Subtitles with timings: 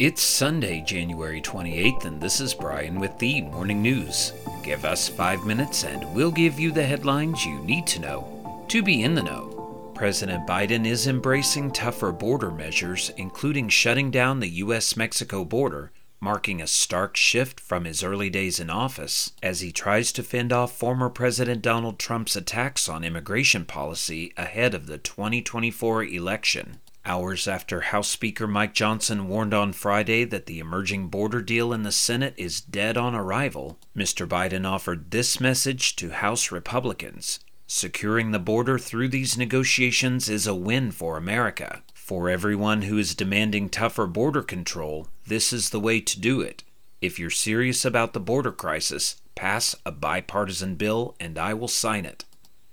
[0.00, 4.32] It's Sunday, January 28th, and this is Brian with the Morning News.
[4.62, 8.82] Give us five minutes and we'll give you the headlines you need to know to
[8.82, 9.92] be in the know.
[9.94, 14.96] President Biden is embracing tougher border measures, including shutting down the U.S.
[14.96, 20.12] Mexico border, marking a stark shift from his early days in office as he tries
[20.12, 26.04] to fend off former President Donald Trump's attacks on immigration policy ahead of the 2024
[26.04, 26.78] election.
[27.10, 31.82] Hours after House Speaker Mike Johnson warned on Friday that the emerging border deal in
[31.82, 34.28] the Senate is dead on arrival, Mr.
[34.28, 40.54] Biden offered this message to House Republicans Securing the border through these negotiations is a
[40.54, 41.82] win for America.
[41.94, 46.62] For everyone who is demanding tougher border control, this is the way to do it.
[47.00, 52.04] If you're serious about the border crisis, pass a bipartisan bill and I will sign
[52.04, 52.24] it.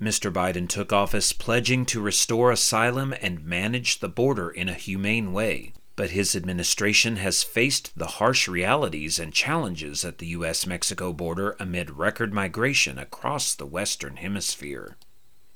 [0.02, 0.32] Mr.
[0.32, 5.74] Biden took office pledging to restore asylum and manage the border in a humane way,
[5.96, 10.68] but his administration has faced the harsh realities and challenges at the U.S.
[10.68, 14.98] Mexico border amid record migration across the Western Hemisphere.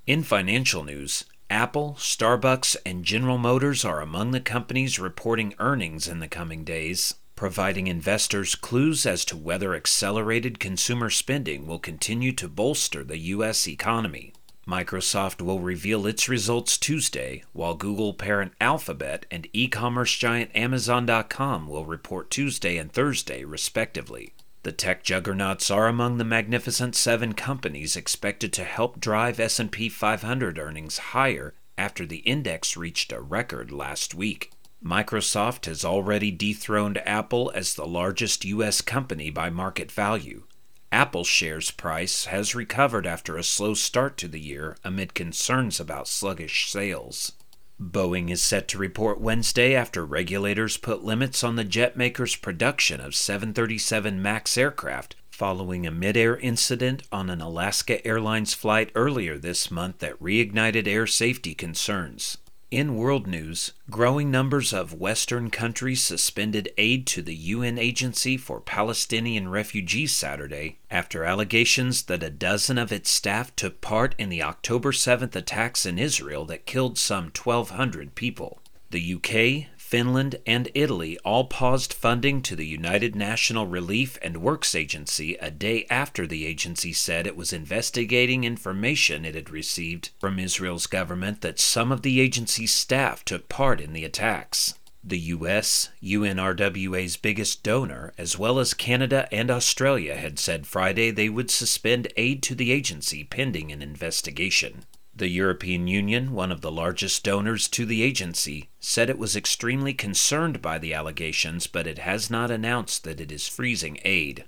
[0.07, 6.19] In financial news, Apple, Starbucks, and General Motors are among the companies reporting earnings in
[6.19, 12.47] the coming days providing investors clues as to whether accelerated consumer spending will continue to
[12.47, 13.67] bolster the U.S.
[13.67, 14.31] economy.
[14.67, 21.67] Microsoft will reveal its results Tuesday, while Google parent Alphabet and e commerce giant Amazon.com
[21.67, 24.35] will report Tuesday and Thursday, respectively.
[24.61, 30.59] The tech juggernauts are among the magnificent 7 companies expected to help drive S&P 500
[30.59, 34.51] earnings higher after the index reached a record last week.
[34.83, 38.81] Microsoft has already dethroned Apple as the largest U.S.
[38.81, 40.43] company by market value.
[40.91, 46.07] Apple's shares price has recovered after a slow start to the year amid concerns about
[46.07, 47.33] sluggish sales.
[47.79, 52.99] Boeing is set to report Wednesday after regulators put limits on the jet maker's production
[52.99, 59.71] of 737 MAX aircraft following a mid-air incident on an Alaska Airlines flight earlier this
[59.71, 62.37] month that reignited air safety concerns.
[62.71, 68.61] In world news, growing numbers of Western countries suspended aid to the UN Agency for
[68.61, 74.41] Palestinian Refugees Saturday after allegations that a dozen of its staff took part in the
[74.41, 78.61] October 7th attacks in Israel that killed some 1,200 people.
[78.91, 84.73] The UK, Finland, and Italy all paused funding to the United Nations Relief and Works
[84.73, 90.39] Agency a day after the agency said it was investigating information it had received from
[90.39, 94.75] Israel's government that some of the agency's staff took part in the attacks.
[95.03, 101.27] The U.S., UNRWA's biggest donor, as well as Canada and Australia, had said Friday they
[101.27, 104.85] would suspend aid to the agency pending an investigation.
[105.13, 109.93] The European Union, one of the largest donors to the agency, said it was extremely
[109.93, 114.45] concerned by the allegations, but it has not announced that it is freezing aid.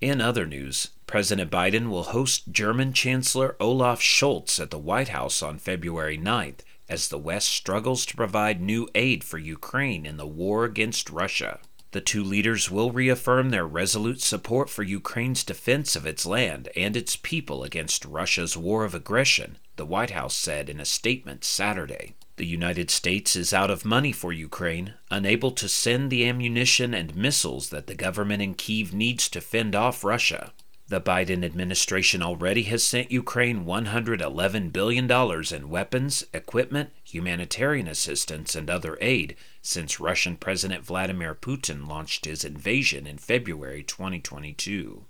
[0.00, 5.42] In other news, President Biden will host German Chancellor Olaf Scholz at the White House
[5.42, 10.26] on February 9th as the West struggles to provide new aid for Ukraine in the
[10.26, 11.60] war against Russia.
[11.92, 16.96] The two leaders will reaffirm their resolute support for Ukraine's defense of its land and
[16.96, 22.14] its people against Russia's war of aggression, the White House said in a statement Saturday.
[22.36, 27.14] The United States is out of money for Ukraine, unable to send the ammunition and
[27.14, 30.52] missiles that the government in Kiev needs to fend off Russia.
[30.92, 38.68] The Biden administration already has sent Ukraine $111 billion in weapons, equipment, humanitarian assistance, and
[38.68, 45.06] other aid since Russian President Vladimir Putin launched his invasion in February 2022.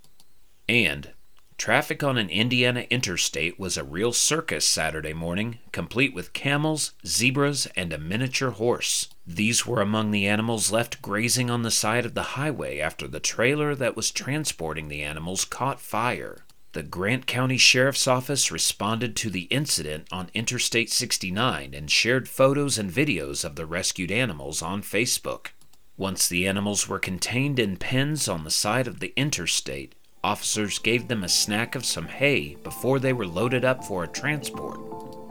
[0.69, 1.11] And
[1.57, 7.67] Traffic on an Indiana interstate was a real circus Saturday morning, complete with camels, zebras,
[7.75, 9.09] and a miniature horse.
[9.25, 13.19] These were among the animals left grazing on the side of the highway after the
[13.19, 16.43] trailer that was transporting the animals caught fire.
[16.73, 22.79] The Grant County Sheriff's Office responded to the incident on Interstate 69 and shared photos
[22.79, 25.49] and videos of the rescued animals on Facebook.
[25.97, 31.09] Once the animals were contained in pens on the side of the interstate, Officers gave
[31.09, 34.79] them a snack of some hay before they were loaded up for a transport.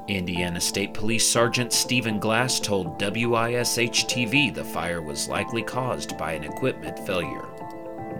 [0.08, 6.32] Indiana State Police Sergeant Stephen Glass told WISH TV the fire was likely caused by
[6.32, 7.48] an equipment failure.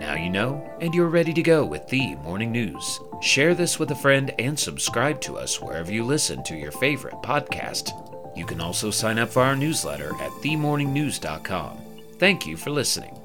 [0.00, 3.00] Now you know, and you're ready to go with the morning news.
[3.20, 7.16] Share this with a friend and subscribe to us wherever you listen to your favorite
[7.22, 7.92] podcast.
[8.34, 11.78] You can also sign up for our newsletter at themorningnews.com.
[12.18, 13.21] Thank you for listening.